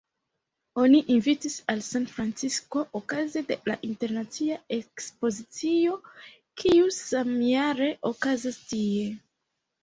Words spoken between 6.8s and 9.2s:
samjare okazis tie.